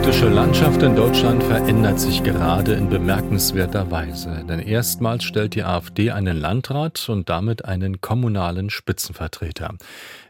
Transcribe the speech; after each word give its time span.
Die 0.00 0.04
politische 0.06 0.34
Landschaft 0.34 0.82
in 0.82 0.96
Deutschland 0.96 1.42
verändert 1.42 2.00
sich 2.00 2.24
gerade 2.24 2.72
in 2.72 2.88
bemerkenswerter 2.88 3.90
Weise. 3.90 4.44
Denn 4.48 4.58
erstmals 4.58 5.24
stellt 5.24 5.54
die 5.54 5.62
AfD 5.62 6.10
einen 6.10 6.38
Landrat 6.38 7.06
und 7.10 7.28
damit 7.28 7.66
einen 7.66 8.00
kommunalen 8.00 8.70
Spitzenvertreter. 8.70 9.74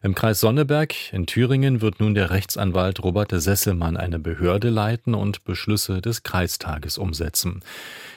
Im 0.02 0.16
Kreis 0.16 0.40
Sonneberg 0.40 1.12
in 1.12 1.26
Thüringen 1.26 1.80
wird 1.82 2.00
nun 2.00 2.16
der 2.16 2.30
Rechtsanwalt 2.30 3.02
Robert 3.04 3.30
Sesselmann 3.30 3.96
eine 3.96 4.18
Behörde 4.18 4.70
leiten 4.70 5.14
und 5.14 5.44
Beschlüsse 5.44 6.02
des 6.02 6.24
Kreistages 6.24 6.98
umsetzen. 6.98 7.62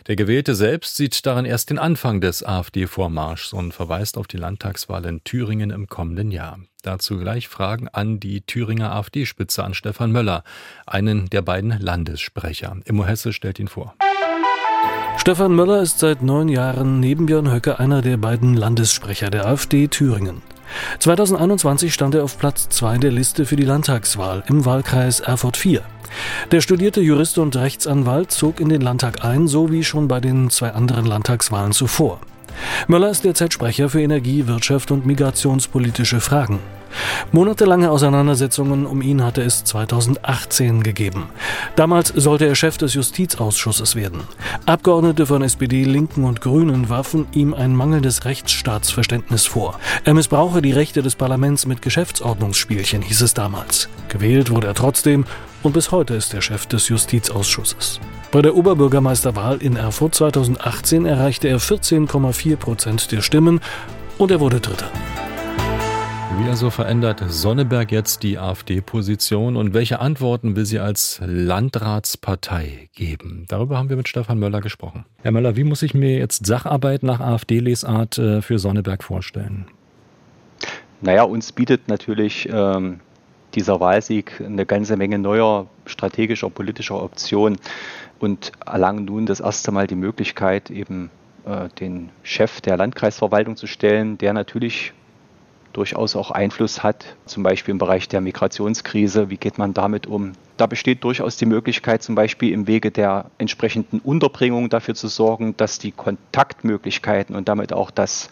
Der 0.07 0.15
Gewählte 0.15 0.55
selbst 0.55 0.97
sieht 0.97 1.23
darin 1.23 1.45
erst 1.45 1.69
den 1.69 1.77
Anfang 1.77 2.19
des 2.19 2.43
AfD-Vormarschs 2.43 3.53
und 3.53 3.75
verweist 3.75 4.17
auf 4.17 4.25
die 4.25 4.37
Landtagswahl 4.37 5.05
in 5.05 5.23
Thüringen 5.23 5.69
im 5.69 5.85
kommenden 5.85 6.31
Jahr. 6.31 6.57
Dazu 6.83 7.17
gleich 7.17 7.47
Fragen 7.47 7.87
an 7.87 8.19
die 8.19 8.41
Thüringer 8.41 8.91
AfD-Spitze 8.91 9.63
an 9.63 9.73
Stefan 9.73 10.11
Möller, 10.11 10.43
einen 10.85 11.29
der 11.29 11.41
beiden 11.41 11.79
Landessprecher. 11.79 12.75
Immo 12.83 13.05
Hesse 13.05 13.31
stellt 13.31 13.57
ihn 13.57 13.69
vor. 13.69 13.95
Stefan 15.15 15.55
Möller 15.55 15.81
ist 15.81 15.99
seit 15.99 16.21
neun 16.21 16.49
Jahren 16.49 16.99
neben 16.99 17.25
Björn 17.25 17.49
Höcke 17.49 17.79
einer 17.79 18.01
der 18.01 18.17
beiden 18.17 18.55
Landessprecher 18.55 19.29
der 19.29 19.45
AfD 19.45 19.87
Thüringen. 19.87 20.41
2021 20.99 21.93
stand 21.93 22.15
er 22.15 22.25
auf 22.25 22.37
Platz 22.37 22.67
2 22.67 22.97
der 22.97 23.11
Liste 23.11 23.45
für 23.45 23.55
die 23.55 23.63
Landtagswahl 23.63 24.43
im 24.47 24.65
Wahlkreis 24.65 25.21
Erfurt 25.21 25.55
4. 25.55 25.83
Der 26.51 26.59
studierte 26.59 26.99
Jurist 26.99 27.37
und 27.37 27.55
Rechtsanwalt 27.55 28.31
zog 28.31 28.59
in 28.59 28.67
den 28.67 28.81
Landtag 28.81 29.23
ein, 29.23 29.47
so 29.47 29.71
wie 29.71 29.85
schon 29.85 30.09
bei 30.09 30.19
den 30.19 30.49
zwei 30.49 30.71
anderen 30.71 31.05
Landtagswahlen 31.05 31.71
zuvor. 31.71 32.19
Möller 32.87 33.09
ist 33.09 33.23
derzeit 33.23 33.53
Sprecher 33.53 33.89
für 33.89 34.01
Energie, 34.01 34.47
Wirtschaft 34.47 34.91
und 34.91 35.05
migrationspolitische 35.05 36.19
Fragen. 36.19 36.59
Monatelange 37.31 37.89
Auseinandersetzungen 37.89 38.85
um 38.85 39.01
ihn 39.01 39.23
hatte 39.23 39.41
es 39.41 39.63
2018 39.63 40.83
gegeben. 40.83 41.29
Damals 41.75 42.09
sollte 42.09 42.45
er 42.45 42.55
Chef 42.55 42.77
des 42.77 42.93
Justizausschusses 42.93 43.95
werden. 43.95 44.21
Abgeordnete 44.65 45.25
von 45.25 45.41
SPD, 45.41 45.83
Linken 45.83 46.23
und 46.23 46.41
Grünen 46.41 46.89
warfen 46.89 47.27
ihm 47.31 47.53
ein 47.53 47.75
mangelndes 47.75 48.25
Rechtsstaatsverständnis 48.25 49.45
vor. 49.45 49.79
Er 50.03 50.13
missbrauche 50.13 50.61
die 50.61 50.71
Rechte 50.71 51.01
des 51.01 51.15
Parlaments 51.15 51.65
mit 51.65 51.81
Geschäftsordnungsspielchen, 51.81 53.01
hieß 53.01 53.21
es 53.21 53.33
damals. 53.33 53.89
Gewählt 54.09 54.51
wurde 54.51 54.67
er 54.67 54.75
trotzdem 54.75 55.25
und 55.63 55.73
bis 55.73 55.91
heute 55.91 56.13
ist 56.13 56.33
er 56.33 56.41
Chef 56.41 56.65
des 56.67 56.89
Justizausschusses. 56.89 57.99
Bei 58.33 58.41
der 58.41 58.55
Oberbürgermeisterwahl 58.55 59.61
in 59.61 59.75
Erfurt 59.75 60.15
2018 60.15 61.05
erreichte 61.05 61.49
er 61.49 61.59
14,4 61.59 62.55
Prozent 62.55 63.11
der 63.11 63.21
Stimmen 63.21 63.61
und 64.17 64.31
er 64.31 64.39
wurde 64.39 64.59
Dritter. 64.59 64.87
Wie 66.39 66.49
also 66.49 66.71
verändert 66.71 67.23
Sonneberg 67.27 67.91
jetzt 67.91 68.23
die 68.23 68.39
AfD-Position 68.39 69.55
und 69.55 69.75
welche 69.75 69.99
Antworten 69.99 70.55
will 70.55 70.65
sie 70.65 70.79
als 70.79 71.21
Landratspartei 71.23 72.89
geben? 72.95 73.45
Darüber 73.49 73.77
haben 73.77 73.89
wir 73.89 73.97
mit 73.97 74.07
Stefan 74.07 74.39
Möller 74.39 74.61
gesprochen. 74.61 75.05
Herr 75.21 75.31
Möller, 75.31 75.55
wie 75.55 75.63
muss 75.63 75.83
ich 75.83 75.93
mir 75.93 76.17
jetzt 76.17 76.47
Sacharbeit 76.47 77.03
nach 77.03 77.19
AfD-Lesart 77.19 78.17
äh, 78.17 78.41
für 78.41 78.57
Sonneberg 78.57 79.03
vorstellen? 79.03 79.67
Naja, 81.01 81.21
uns 81.21 81.51
bietet 81.51 81.87
natürlich 81.87 82.49
ähm, 82.51 82.99
dieser 83.53 83.79
Wahlsieg 83.79 84.41
eine 84.43 84.65
ganze 84.65 84.97
Menge 84.97 85.19
neuer 85.19 85.67
strategischer, 85.85 86.49
politischer 86.49 87.01
Optionen 87.01 87.57
und 88.23 88.53
erlangen 88.65 89.05
nun 89.05 89.25
das 89.25 89.41
erste 89.41 89.71
Mal 89.71 89.85
die 89.85 89.95
Möglichkeit, 89.95 90.71
eben 90.71 91.11
äh, 91.45 91.67
den 91.79 92.09
Chef 92.23 92.61
der 92.61 92.77
Landkreisverwaltung 92.77 93.57
zu 93.57 93.67
stellen, 93.67 94.17
der 94.17 94.33
natürlich 94.33 94.93
durchaus 95.73 96.15
auch 96.15 96.31
Einfluss 96.31 96.83
hat, 96.83 97.17
zum 97.25 97.43
Beispiel 97.43 97.73
im 97.73 97.79
Bereich 97.79 98.07
der 98.07 98.21
Migrationskrise. 98.21 99.29
Wie 99.29 99.37
geht 99.37 99.57
man 99.57 99.73
damit 99.73 100.07
um? 100.07 100.33
Da 100.55 100.67
besteht 100.67 101.03
durchaus 101.03 101.35
die 101.35 101.47
Möglichkeit, 101.47 102.03
zum 102.03 102.15
Beispiel 102.15 102.53
im 102.53 102.67
Wege 102.67 102.91
der 102.91 103.25
entsprechenden 103.39 103.99
Unterbringung 103.99 104.69
dafür 104.69 104.95
zu 104.95 105.07
sorgen, 105.07 105.57
dass 105.57 105.79
die 105.79 105.91
Kontaktmöglichkeiten 105.91 107.35
und 107.35 107.49
damit 107.49 107.73
auch 107.73 107.91
das 107.91 108.29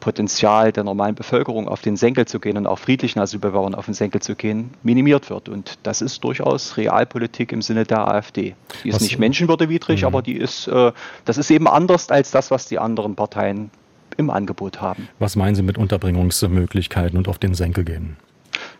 Potenzial 0.00 0.72
der 0.72 0.84
normalen 0.84 1.14
Bevölkerung 1.14 1.68
auf 1.68 1.82
den 1.82 1.96
Senkel 1.96 2.26
zu 2.26 2.40
gehen 2.40 2.56
und 2.56 2.66
auch 2.66 2.78
friedlichen 2.78 3.20
Asylbewerbern 3.20 3.74
auf 3.74 3.84
den 3.84 3.94
Senkel 3.94 4.22
zu 4.22 4.34
gehen, 4.34 4.70
minimiert 4.82 5.28
wird. 5.30 5.48
Und 5.48 5.78
das 5.82 6.00
ist 6.00 6.24
durchaus 6.24 6.76
Realpolitik 6.76 7.52
im 7.52 7.62
Sinne 7.62 7.84
der 7.84 8.08
AfD. 8.08 8.54
Die 8.84 8.88
ist 8.88 8.96
was, 8.96 9.02
nicht 9.02 9.18
menschenwürdewidrig, 9.18 10.02
mhm. 10.02 10.06
aber 10.06 10.22
die 10.22 10.36
ist, 10.36 10.66
äh, 10.68 10.92
das 11.24 11.38
ist 11.38 11.50
eben 11.50 11.68
anders 11.68 12.10
als 12.10 12.30
das, 12.30 12.50
was 12.50 12.66
die 12.66 12.78
anderen 12.78 13.16
Parteien 13.16 13.70
im 14.16 14.30
Angebot 14.30 14.80
haben. 14.80 15.08
Was 15.18 15.36
meinen 15.36 15.54
Sie 15.54 15.62
mit 15.62 15.78
Unterbringungsmöglichkeiten 15.78 17.18
und 17.18 17.28
auf 17.28 17.38
den 17.38 17.54
Senkel 17.54 17.84
gehen? 17.84 18.16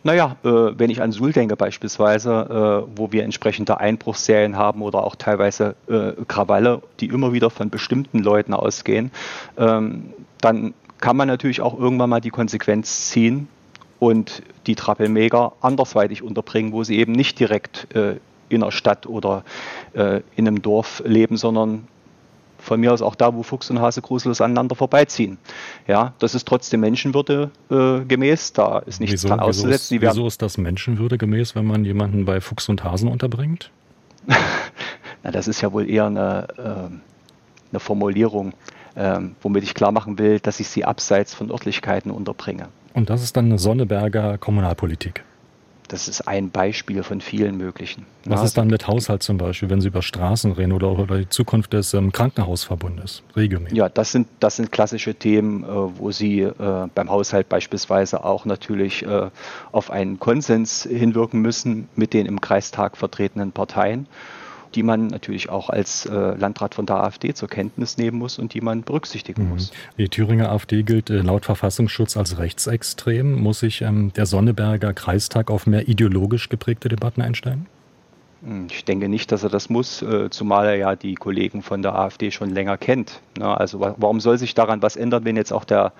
Naja, 0.03 0.37
äh, 0.45 0.49
wenn 0.49 0.89
ich 0.91 1.03
an 1.03 1.13
Suhl 1.13 1.33
denke 1.33 1.57
beispielsweise, 1.57 2.87
äh, 2.89 2.99
wo 2.99 3.13
wir 3.13 3.25
entsprechende 3.25 3.81
Einbruchsserien 3.81 4.57
haben 4.57 4.83
oder 4.83 5.03
auch 5.03 5.17
teilweise 5.17 5.75
äh, 5.89 6.13
Krawalle, 6.28 6.83
die 7.01 7.07
immer 7.07 7.33
wieder 7.33 7.51
von 7.51 7.71
bestimmten 7.71 8.21
Leuten 8.21 8.55
ausgehen, 8.55 9.11
ähm, 9.59 10.13
dann 10.41 10.75
kann 10.99 11.17
man 11.17 11.29
natürlich 11.29 11.61
auch 11.61 11.79
irgendwann 11.79 12.11
mal 12.11 12.21
die 12.21 12.31
Konsequenz 12.31 13.09
ziehen 13.11 13.49
und 13.99 14.43
die 14.67 14.75
Trappelmäger 14.75 15.53
andersweitig 15.61 16.23
unterbringen, 16.23 16.73
wo 16.73 16.84
sie 16.84 16.99
eben 16.99 17.12
nicht 17.12 17.39
direkt 17.39 17.95
äh, 17.95 18.17
in 18.49 18.61
der 18.61 18.71
Stadt 18.71 19.07
oder 19.07 19.45
äh, 19.95 20.21
in 20.37 20.47
einem 20.47 20.62
Dorf 20.62 21.03
leben, 21.05 21.37
sondern 21.37 21.89
von 22.59 22.81
mir 22.81 22.93
aus 22.93 23.01
auch 23.01 23.15
da, 23.15 23.34
wo 23.34 23.43
Fuchs 23.43 23.71
und 23.71 23.81
Hase 23.81 24.03
grusellos 24.03 24.41
aneinander 24.41 24.75
vorbeiziehen. 24.75 25.39
Ja, 25.87 26.15
das 26.19 26.34
ist 26.34 26.47
trotzdem 26.47 26.81
Menschenwürde 26.81 27.51
äh, 27.71 28.05
gemäß, 28.05 28.53
da 28.53 28.81
ist 28.81 29.01
nichts 29.01 29.15
wieso, 29.15 29.28
dran 29.28 29.41
auszusetzen. 29.41 30.01
Wieso 30.01 30.11
ist, 30.11 30.17
wieso 30.17 30.27
ist 30.27 30.43
das 30.43 30.59
Menschenwürde 30.59 31.17
gemäß, 31.17 31.55
wenn 31.55 31.67
man 31.67 31.84
jemanden 31.84 32.25
bei 32.25 32.41
Fuchs 32.41 32.69
und 32.69 32.84
Hasen 32.84 33.09
unterbringt? 33.09 33.71
Na, 34.27 35.31
das 35.31 35.49
ist 35.49 35.61
ja 35.61 35.73
wohl 35.73 35.89
eher 35.89 36.07
eine, 36.07 36.49
äh, 36.59 37.71
eine 37.71 37.81
Formulierung, 37.81 38.53
äh, 38.97 39.21
womit 39.41 39.62
ich 39.62 39.75
klar 39.75 39.93
machen 39.93 40.19
will, 40.19 40.41
dass 40.41 40.61
ich 40.61 40.69
sie 40.69 40.84
abseits 40.84 41.34
von 41.34 41.51
Örtlichkeiten 41.51 42.11
unterbringe. 42.11 42.69
Und 42.95 43.11
das 43.11 43.23
ist 43.23 43.37
dann 43.37 43.47
eine 43.47 43.59
Sonneberger 43.59 44.39
Kommunalpolitik? 44.39 45.23
Das 45.89 46.09
ist 46.09 46.27
ein 46.27 46.51
Beispiel 46.51 47.03
von 47.05 47.21
vielen 47.21 47.57
möglichen. 47.57 48.07
Was 48.25 48.43
ist 48.43 48.59
dann 48.59 48.67
mit 48.67 48.89
Haushalt 48.89 49.23
zum 49.23 49.39
Beispiel, 49.39 49.71
wenn 49.71 49.81
Sie 49.81 49.89
über 49.89 50.03
Straßen 50.03 50.53
reden 50.53 50.73
oder 50.73 50.91
über 50.91 51.19
die 51.19 51.29
Zukunft 51.29 51.73
des 51.73 51.95
ähm, 51.95 52.11
Krankenhausverbundes, 52.11 53.23
regelmäßig? 53.37 53.79
Ja, 53.79 53.89
das 53.89 54.11
sind, 54.11 54.27
das 54.41 54.57
sind 54.57 54.73
klassische 54.73 55.15
Themen, 55.15 55.63
äh, 55.63 55.67
wo 55.69 56.11
Sie 56.11 56.41
äh, 56.41 56.89
beim 56.93 57.11
Haushalt 57.11 57.49
beispielsweise 57.49 58.25
auch 58.25 58.47
natürlich 58.47 59.05
äh, 59.05 59.31
auf 59.71 59.91
einen 59.91 60.19
Konsens 60.19 60.83
hinwirken 60.83 61.41
müssen 61.41 61.89
mit 61.95 62.15
den 62.15 62.27
im 62.27 62.41
Kreistag 62.41 62.97
vertretenen 62.97 63.53
Parteien 63.53 64.09
die 64.75 64.82
man 64.82 65.09
natürlich 65.09 65.49
auch 65.49 65.71
als 65.71 66.06
äh, 66.06 66.10
Landrat 66.10 66.75
von 66.75 66.87
der 66.87 66.97
AfD 66.97 67.34
zur 67.34 67.49
Kenntnis 67.49 67.97
nehmen 67.99 68.19
muss 68.19 68.38
und 68.38 68.54
die 68.54 68.60
man 68.60 68.82
berücksichtigen 68.82 69.44
mhm. 69.44 69.50
muss. 69.50 69.72
Die 69.99 70.09
Thüringer 70.09 70.50
AfD 70.50 70.82
gilt 70.82 71.10
äh, 71.10 71.21
laut 71.21 71.44
Verfassungsschutz 71.44 72.16
als 72.16 72.38
rechtsextrem. 72.38 73.41
Muss 73.41 73.60
sich 73.60 73.82
ähm, 73.82 74.12
der 74.15 74.27
Sonneberger 74.27 74.93
Kreistag 74.93 75.50
auf 75.50 75.66
mehr 75.66 75.88
ideologisch 75.88 76.49
geprägte 76.49 76.88
Debatten 76.88 77.22
einstellen? 77.22 77.66
Hm, 78.43 78.66
ich 78.71 78.84
denke 78.84 79.09
nicht, 79.09 79.32
dass 79.32 79.43
er 79.43 79.50
das 79.50 79.71
muss, 79.71 80.03
äh, 80.03 80.31
zumal 80.31 80.66
er 80.66 80.77
ja 80.77 80.97
die 80.97 81.15
Kollegen 81.15 81.62
von 81.62 81.83
der 81.83 81.94
AfD 81.94 82.31
schon 82.31 82.50
länger 82.50 82.77
kennt. 82.77 83.21
Also 83.41 83.81
warum 83.81 84.21
soll 84.21 84.38
sich 84.38 84.54
daran 84.54 84.83
was 84.83 84.97
ändern, 84.97 85.25
wenn 85.25 85.37
jetzt 85.37 85.53
auch 85.53 85.65
der 85.65 85.93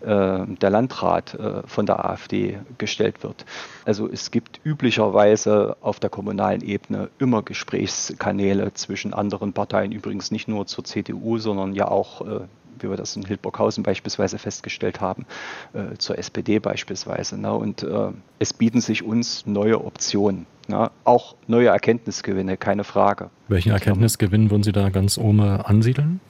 der 0.00 0.70
Landrat 0.70 1.34
äh, 1.34 1.62
von 1.66 1.86
der 1.86 2.04
AfD 2.08 2.58
gestellt 2.78 3.22
wird. 3.22 3.44
Also 3.84 4.08
es 4.08 4.30
gibt 4.30 4.60
üblicherweise 4.64 5.76
auf 5.80 6.00
der 6.00 6.10
kommunalen 6.10 6.62
Ebene 6.62 7.10
immer 7.18 7.42
Gesprächskanäle 7.42 8.72
zwischen 8.74 9.12
anderen 9.12 9.52
Parteien, 9.52 9.92
übrigens 9.92 10.30
nicht 10.30 10.48
nur 10.48 10.66
zur 10.66 10.84
CDU, 10.84 11.38
sondern 11.38 11.74
ja 11.74 11.88
auch 11.88 12.20
äh, 12.20 12.40
wie 12.80 12.88
wir 12.88 12.96
das 12.96 13.16
in 13.16 13.24
Hildburghausen 13.24 13.82
beispielsweise 13.82 14.38
festgestellt 14.38 15.00
haben, 15.00 15.26
äh, 15.72 15.96
zur 15.98 16.16
SPD 16.16 16.60
beispielsweise. 16.60 17.36
Ne? 17.36 17.52
Und 17.52 17.82
äh, 17.82 18.10
es 18.38 18.52
bieten 18.52 18.80
sich 18.80 19.02
uns 19.02 19.46
neue 19.46 19.84
Optionen, 19.84 20.46
ne? 20.68 20.90
auch 21.02 21.34
neue 21.48 21.68
Erkenntnisgewinne, 21.68 22.56
keine 22.56 22.84
Frage. 22.84 23.30
Welchen 23.48 23.72
Erkenntnisgewinn 23.72 24.50
würden 24.50 24.62
Sie 24.62 24.70
da 24.70 24.90
ganz 24.90 25.18
oben 25.18 25.40
ansiedeln? 25.40 26.20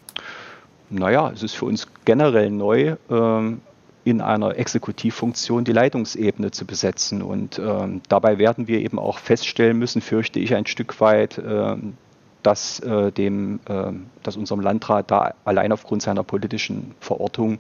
naja, 0.90 1.31
es 1.31 1.42
ist 1.42 1.54
für 1.54 1.66
uns 1.66 1.87
generell 2.04 2.50
neu, 2.50 2.96
ähm, 3.10 3.60
in 4.08 4.20
einer 4.20 4.56
Exekutivfunktion 4.56 5.64
die 5.64 5.72
Leitungsebene 5.72 6.50
zu 6.50 6.64
besetzen. 6.64 7.22
Und 7.22 7.58
ähm, 7.58 8.02
dabei 8.08 8.38
werden 8.38 8.69
wir 8.69 8.81
eben 8.81 8.99
auch 8.99 9.19
feststellen 9.19 9.78
müssen, 9.78 10.00
fürchte 10.00 10.40
ich 10.40 10.55
ein 10.55 10.66
Stück 10.66 11.00
weit, 11.00 11.38
ähm, 11.38 11.94
dass, 12.43 12.81
äh, 12.81 13.10
dem, 13.10 13.60
äh, 13.69 13.93
dass 14.22 14.37
unserem 14.37 14.60
Landrat 14.60 15.10
da 15.10 15.34
allein 15.44 15.72
aufgrund 15.72 16.02
seiner 16.02 16.22
politischen 16.22 16.94
Verortung 17.00 17.58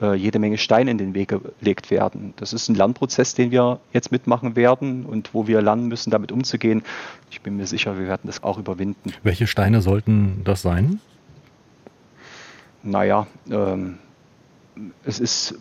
äh, 0.00 0.14
jede 0.14 0.38
Menge 0.38 0.58
Steine 0.58 0.90
in 0.90 0.98
den 0.98 1.14
Weg 1.14 1.34
gelegt 1.58 1.90
werden. 1.90 2.34
Das 2.36 2.52
ist 2.52 2.68
ein 2.68 2.74
Lernprozess, 2.74 3.34
den 3.34 3.50
wir 3.50 3.80
jetzt 3.92 4.12
mitmachen 4.12 4.56
werden 4.56 5.06
und 5.06 5.34
wo 5.34 5.46
wir 5.46 5.62
lernen 5.62 5.88
müssen, 5.88 6.10
damit 6.10 6.32
umzugehen. 6.32 6.82
Ich 7.30 7.40
bin 7.40 7.56
mir 7.56 7.66
sicher, 7.66 7.98
wir 7.98 8.06
werden 8.06 8.22
das 8.24 8.42
auch 8.42 8.58
überwinden. 8.58 9.12
Welche 9.22 9.46
Steine 9.46 9.80
sollten 9.80 10.42
das 10.44 10.62
sein? 10.62 11.00
naja, 12.82 13.26
ähm, 13.50 13.98
es 15.04 15.20
ist 15.20 15.58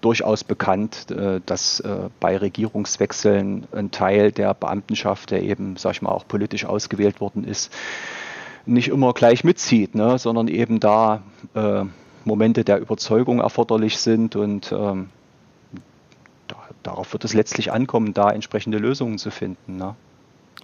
durchaus 0.00 0.44
bekannt, 0.44 1.10
äh, 1.10 1.40
dass 1.44 1.80
äh, 1.80 2.08
bei 2.20 2.36
Regierungswechseln 2.36 3.66
ein 3.72 3.90
Teil 3.90 4.32
der 4.32 4.54
Beamtenschaft, 4.54 5.30
der 5.30 5.42
eben, 5.42 5.76
sag 5.76 5.92
ich 5.92 6.02
mal, 6.02 6.10
auch 6.10 6.26
politisch 6.26 6.64
ausgewählt 6.64 7.20
worden 7.20 7.44
ist, 7.44 7.72
nicht 8.66 8.88
immer 8.88 9.12
gleich 9.12 9.44
mitzieht, 9.44 9.94
ne, 9.94 10.18
sondern 10.18 10.48
eben 10.48 10.78
da 10.78 11.22
äh, 11.54 11.84
Momente 12.24 12.64
der 12.64 12.80
Überzeugung 12.80 13.40
erforderlich 13.40 13.98
sind 13.98 14.36
und 14.36 14.72
ähm, 14.72 15.08
da, 16.46 16.56
darauf 16.82 17.12
wird 17.12 17.24
es 17.24 17.34
letztlich 17.34 17.72
ankommen, 17.72 18.14
da 18.14 18.30
entsprechende 18.30 18.78
Lösungen 18.78 19.18
zu 19.18 19.30
finden. 19.30 19.76
Ne. 19.76 19.94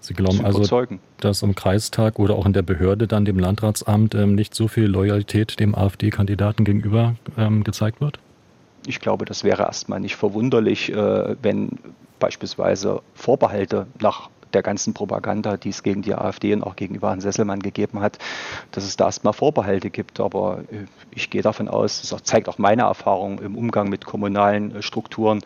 Sie 0.00 0.12
glauben 0.12 0.44
also, 0.44 0.86
dass 1.18 1.42
im 1.42 1.54
Kreistag 1.54 2.18
oder 2.18 2.34
auch 2.34 2.44
in 2.44 2.52
der 2.52 2.62
Behörde 2.62 3.08
dann 3.08 3.24
dem 3.24 3.38
Landratsamt 3.38 4.14
ähm, 4.14 4.34
nicht 4.34 4.54
so 4.54 4.68
viel 4.68 4.84
Loyalität 4.84 5.58
dem 5.58 5.74
AfD-Kandidaten 5.74 6.64
gegenüber 6.64 7.16
ähm, 7.38 7.64
gezeigt 7.64 8.02
wird? 8.02 8.18
Ich 8.86 9.00
glaube, 9.00 9.24
das 9.24 9.44
wäre 9.44 9.62
erstmal 9.62 10.00
nicht 10.00 10.16
verwunderlich, 10.16 10.92
äh, 10.92 11.36
wenn 11.42 11.78
beispielsweise 12.18 13.02
Vorbehalte 13.14 13.86
nach 14.00 14.28
der 14.52 14.62
ganzen 14.62 14.94
Propaganda, 14.94 15.56
die 15.56 15.70
es 15.70 15.82
gegen 15.82 16.02
die 16.02 16.14
AfD 16.14 16.52
und 16.54 16.62
auch 16.62 16.76
gegenüber 16.76 17.08
Herrn 17.08 17.20
Sesselmann 17.20 17.60
gegeben 17.60 18.00
hat, 18.00 18.18
dass 18.70 18.84
es 18.84 18.96
da 18.96 19.06
erstmal 19.06 19.32
Vorbehalte 19.32 19.90
gibt. 19.90 20.20
Aber 20.20 20.60
äh, 20.70 20.84
ich 21.10 21.30
gehe 21.30 21.42
davon 21.42 21.68
aus, 21.68 22.02
das 22.08 22.22
zeigt 22.22 22.48
auch 22.48 22.58
meine 22.58 22.82
Erfahrung 22.82 23.40
im 23.40 23.56
Umgang 23.56 23.88
mit 23.88 24.04
kommunalen 24.04 24.76
äh, 24.76 24.82
Strukturen, 24.82 25.40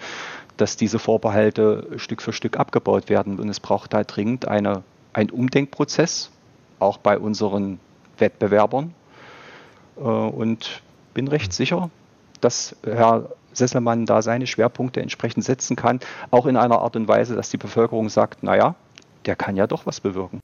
dass 0.57 0.77
diese 0.77 0.99
Vorbehalte 0.99 1.87
Stück 1.97 2.21
für 2.21 2.33
Stück 2.33 2.59
abgebaut 2.59 3.09
werden. 3.09 3.39
Und 3.39 3.49
es 3.49 3.61
braucht 3.61 3.95
da 3.95 4.03
dringend 4.03 4.49
eine, 4.49 4.83
einen 5.13 5.31
Umdenkprozess, 5.31 6.31
auch 6.81 6.99
bei 6.99 7.19
unseren 7.19 7.79
Wettbewerbern. 8.19 8.93
Und 9.95 10.83
bin 11.15 11.29
recht 11.29 11.53
sicher, 11.53 11.91
dass 12.41 12.77
Herr 12.85 13.31
Sesselmann 13.53 14.07
da 14.07 14.23
seine 14.23 14.47
Schwerpunkte 14.47 15.01
entsprechend 15.01 15.45
setzen 15.45 15.77
kann, 15.77 16.01
auch 16.31 16.47
in 16.47 16.57
einer 16.57 16.81
Art 16.81 16.97
und 16.97 17.09
Weise, 17.09 17.35
dass 17.35 17.51
die 17.51 17.57
Bevölkerung 17.57 18.09
sagt, 18.09 18.43
naja, 18.43 18.75
der 19.27 19.37
kann 19.37 19.57
ja 19.57 19.67
doch 19.67 19.87
was 19.87 20.01
bewirken. 20.01 20.41